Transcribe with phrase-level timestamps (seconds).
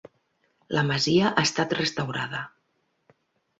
[0.77, 2.43] La masia ha estat restaurada.